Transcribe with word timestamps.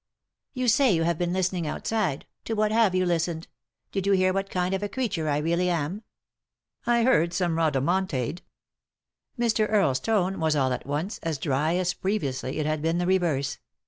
"You 0.55 0.67
say 0.67 0.95
you 0.95 1.03
have 1.03 1.19
been 1.19 1.31
listening 1.31 1.67
outside— 1.67 2.25
to 2.45 2.55
what 2.55 2.71
have 2.71 2.95
you 2.95 3.05
listened? 3.05 3.47
Did 3.91 4.07
you 4.07 4.13
hear 4.13 4.33
what 4.33 4.49
kind 4.49 4.73
of 4.73 4.81
a 4.81 4.89
creature 4.89 5.29
I 5.29 5.37
really 5.37 5.69
am?"" 5.69 6.01
I 6.87 7.03
heard 7.03 7.33
some 7.35 7.55
rhodomontade." 7.55 8.41
Mr. 9.39 9.69
Earle's 9.69 9.99
tone 9.99 10.39
was, 10.39 10.55
all 10.55 10.73
at 10.73 10.87
once, 10.87 11.19
as 11.21 11.37
dry 11.37 11.75
as 11.75 11.93
previously 11.93 12.57
it 12.57 12.65
had 12.65 12.81
been 12.81 12.97
the 12.97 13.05
reverse. 13.05 13.59